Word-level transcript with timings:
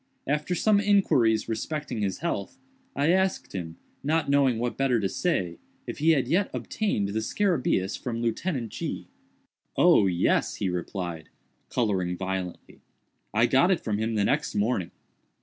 After 0.25 0.55
some 0.55 0.79
inquiries 0.79 1.47
respecting 1.47 2.01
his 2.01 2.21
health, 2.25 2.57
I 2.95 3.11
asked 3.11 3.53
him, 3.53 3.77
not 4.03 4.31
knowing 4.31 4.57
what 4.57 4.75
better 4.75 4.99
to 4.99 5.07
say, 5.07 5.59
if 5.85 5.99
he 5.99 6.09
had 6.13 6.27
yet 6.27 6.49
obtained 6.55 7.09
the 7.09 7.19
scarabæus 7.19 7.99
from 8.01 8.19
Lieutenant 8.19 8.71
G——. 8.71 9.09
"Oh, 9.77 10.07
yes," 10.07 10.55
he 10.55 10.69
replied, 10.69 11.29
coloring 11.69 12.17
violently, 12.17 12.81
"I 13.31 13.45
got 13.45 13.69
it 13.69 13.81
from 13.81 13.99
him 13.99 14.15
the 14.15 14.25
next 14.25 14.55
morning. 14.55 14.89